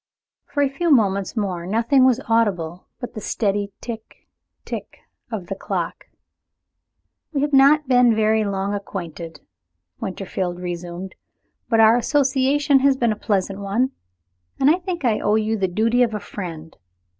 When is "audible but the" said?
2.27-3.21